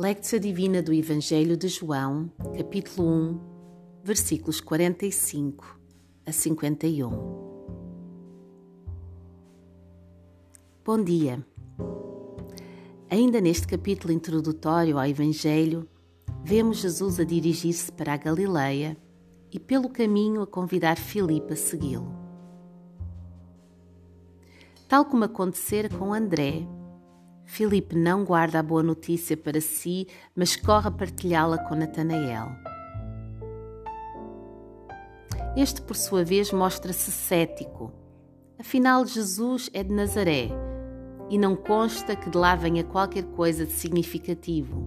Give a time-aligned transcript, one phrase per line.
[0.00, 3.40] Lectio Divina do Evangelho de João, capítulo 1,
[4.04, 5.76] versículos 45
[6.24, 7.10] a 51.
[10.84, 11.44] Bom dia!
[13.10, 15.88] Ainda neste capítulo introdutório ao Evangelho,
[16.44, 18.96] vemos Jesus a dirigir-se para a Galileia
[19.50, 22.14] e pelo caminho a convidar Filipe a segui-lo.
[24.86, 26.68] Tal como acontecera com André,
[27.48, 32.46] Filipe não guarda a boa notícia para si, mas corre a partilhá-la com Natanael.
[35.56, 37.90] Este, por sua vez, mostra-se cético.
[38.58, 40.50] Afinal, Jesus é de Nazaré
[41.30, 44.86] e não consta que de lá venha qualquer coisa de significativo.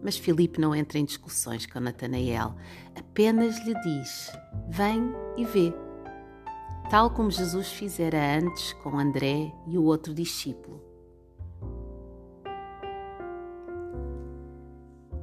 [0.00, 2.54] Mas Filipe não entra em discussões com Natanael,
[2.94, 4.32] apenas lhe diz:
[4.68, 5.74] Vem e vê
[6.92, 10.78] tal como Jesus fizera antes com André e o outro discípulo.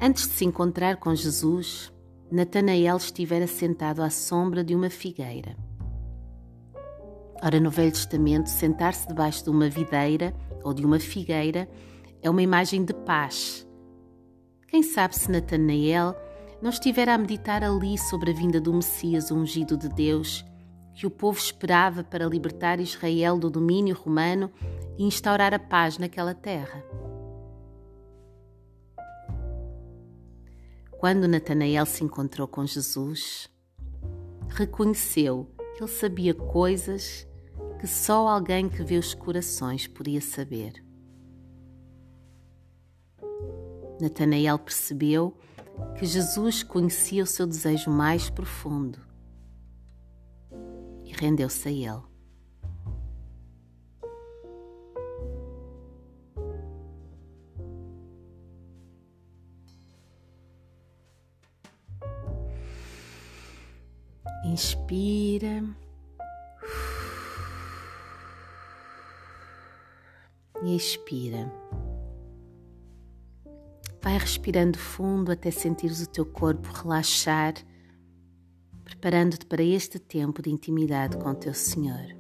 [0.02, 1.94] Antes de se encontrar com Jesus,
[2.32, 5.56] Natanael estivera sentado à sombra de uma figueira.
[7.40, 11.70] Ora, no Velho Testamento, sentar-se debaixo de uma videira ou de uma figueira
[12.20, 13.64] é uma imagem de paz.
[14.68, 16.16] Quem sabe se Natanael
[16.64, 20.49] não estivera a meditar ali sobre a vinda do Messias ungido de Deus
[21.00, 24.52] que o povo esperava para libertar Israel do domínio romano
[24.98, 26.84] e instaurar a paz naquela terra.
[30.92, 33.50] Quando Natanael se encontrou com Jesus,
[34.50, 37.26] reconheceu que ele sabia coisas
[37.80, 40.84] que só alguém que vê os corações podia saber.
[44.02, 45.38] Natanael percebeu
[45.98, 49.08] que Jesus conhecia o seu desejo mais profundo
[51.20, 52.10] rendeu-se a ele.
[64.46, 65.64] Inspira.
[70.64, 71.52] E expira.
[74.02, 77.54] Vai respirando fundo até sentires o teu corpo relaxar
[78.90, 82.18] preparando-te para este tempo de intimidade com teu Senhor.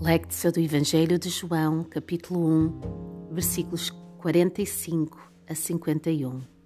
[0.00, 6.61] Lectio do Evangelho de João, capítulo 1, versículos 45 a 51.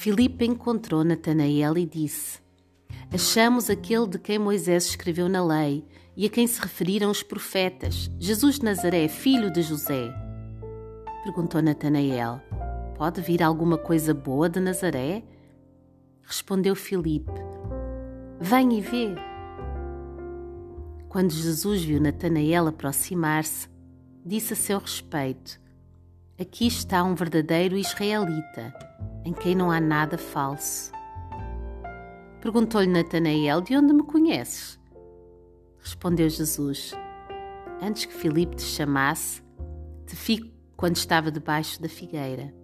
[0.00, 2.40] Filipe encontrou Natanael e disse:
[3.12, 5.84] Achamos aquele de quem Moisés escreveu na lei
[6.16, 10.10] e a quem se referiram os profetas, Jesus de Nazaré, filho de José.
[11.22, 12.40] Perguntou Natanael:
[12.96, 15.22] Pode vir alguma coisa boa de Nazaré?
[16.22, 17.30] Respondeu Filipe:
[18.40, 19.14] Vem e vê.
[21.10, 23.68] Quando Jesus viu Natanael aproximar-se,
[24.24, 25.60] disse a seu respeito:
[26.40, 28.74] Aqui está um verdadeiro israelita
[29.24, 30.92] em quem não há nada falso.
[32.40, 34.78] Perguntou-lhe Natanael: De onde me conheces?
[35.78, 36.92] Respondeu Jesus:
[37.82, 39.42] Antes que Filipe te chamasse,
[40.06, 42.54] te vi quando estava debaixo da figueira.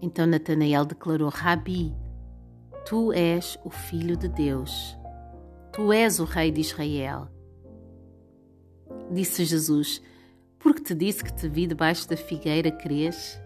[0.00, 1.94] Então Natanael declarou: Rabi,
[2.86, 4.96] tu és o filho de Deus.
[5.72, 7.28] Tu és o rei de Israel.
[9.10, 10.02] Disse Jesus:
[10.58, 13.40] Porque te disse que te vi debaixo da figueira, crês?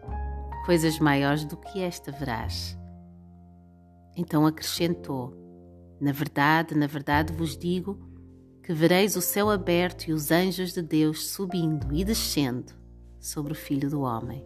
[0.64, 2.78] Coisas maiores do que esta verás.
[4.16, 5.34] Então acrescentou:
[6.00, 7.98] Na verdade, na verdade vos digo
[8.62, 12.72] que vereis o céu aberto e os anjos de Deus subindo e descendo
[13.18, 14.44] sobre o Filho do Homem.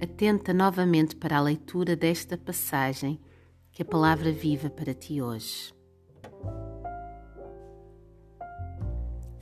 [0.00, 3.18] Atenta novamente para a leitura desta passagem
[3.72, 5.75] que a palavra viva para ti hoje.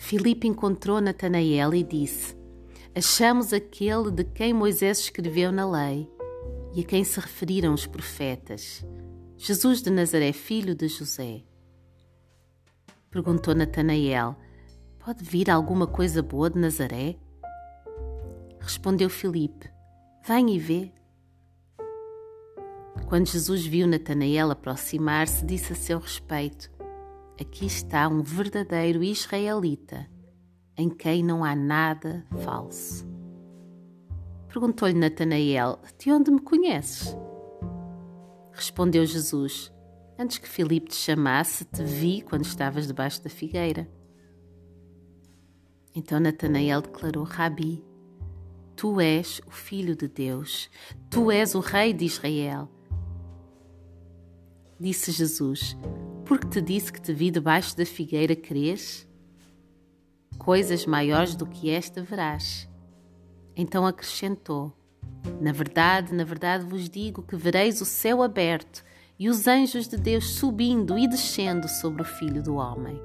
[0.04, 2.36] Filipe encontrou Natanael e disse:
[2.94, 6.06] Achamos aquele de quem Moisés escreveu na lei
[6.74, 8.84] e a quem se referiram os profetas,
[9.38, 11.42] Jesus de Nazaré, filho de José.
[13.10, 14.36] Perguntou Natanael:
[14.98, 17.16] Pode vir alguma coisa boa de Nazaré?
[18.60, 19.70] Respondeu Filipe:
[20.22, 20.92] Vem e vê.
[23.08, 26.73] Quando Jesus viu Natanael aproximar-se, disse a seu respeito:
[27.40, 30.08] Aqui está um verdadeiro israelita,
[30.76, 33.04] em quem não há nada falso.
[34.46, 37.16] Perguntou-lhe Natanael: De onde me conheces?
[38.52, 39.72] Respondeu Jesus:
[40.16, 43.90] Antes que Filipe te chamasse, te vi quando estavas debaixo da figueira.
[45.92, 47.84] Então Natanael declarou: Rabi,
[48.76, 50.70] tu és o filho de Deus,
[51.10, 52.68] tu és o rei de Israel.
[54.78, 55.76] Disse Jesus:
[56.24, 59.06] Porque te disse que te vi debaixo da figueira, crês?
[60.38, 62.68] Coisas maiores do que esta verás.
[63.56, 64.72] Então acrescentou:
[65.40, 68.82] Na verdade, na verdade vos digo que vereis o céu aberto
[69.18, 73.00] e os anjos de Deus subindo e descendo sobre o Filho do Homem.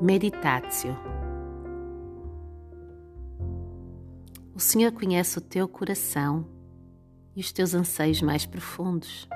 [0.00, 1.17] Meditatio.
[4.58, 6.44] O Senhor conhece o teu coração
[7.36, 9.28] e os teus anseios mais profundos.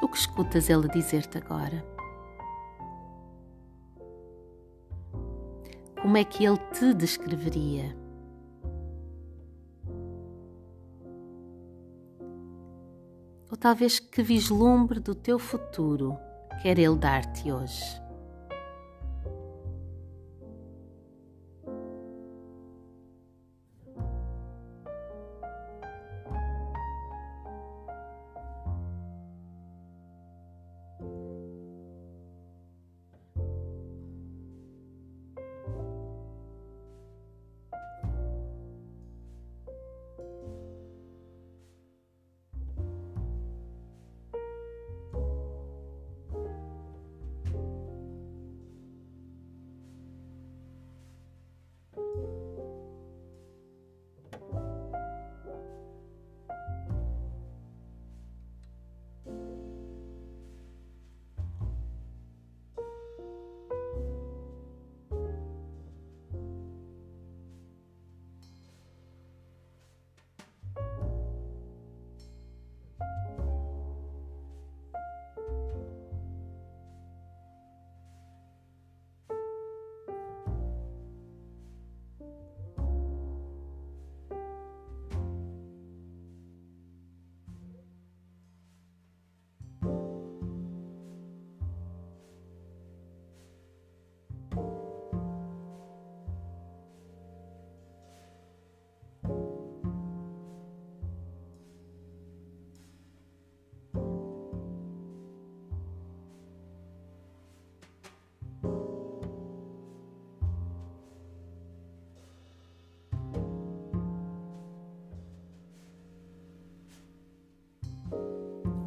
[0.00, 1.84] O que escutas Ele dizer-te agora?
[6.00, 7.94] Como é que Ele te descreveria?
[13.50, 16.16] Ou talvez que vislumbre do teu futuro
[16.62, 18.05] quer Ele dar-te hoje?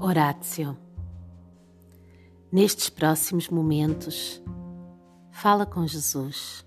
[0.02, 0.78] Horácio.
[2.50, 4.42] Nestes próximos momentos,
[5.30, 6.66] fala com Jesus.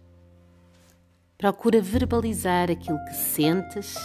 [1.38, 3.96] Procura verbalizar aquilo que sentes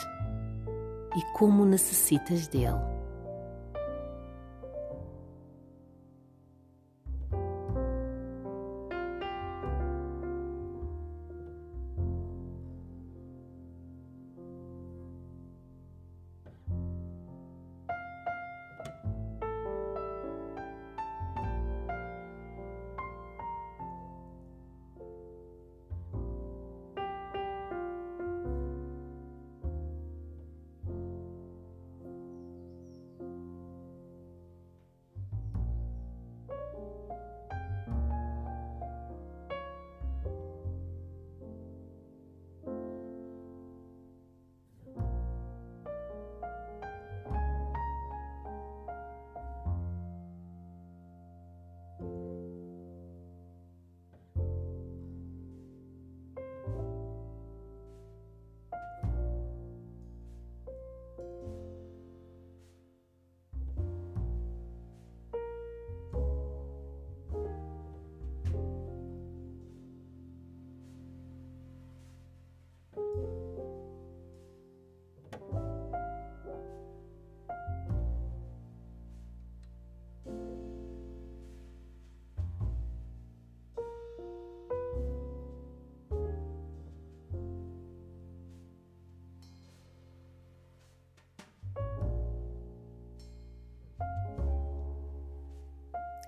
[1.17, 2.96] e como necessitas dele.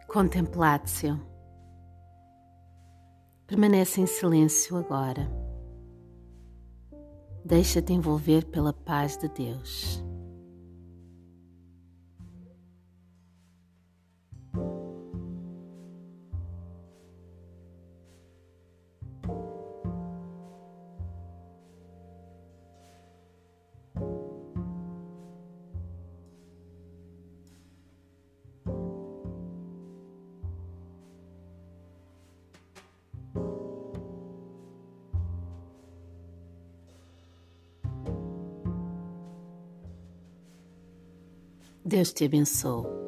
[0.10, 1.22] Contemplatio.
[3.46, 5.30] Permanece em silêncio agora.
[7.46, 10.04] Deixa-te envolver pela paz de Deus.
[41.90, 42.99] Deus te abençoe.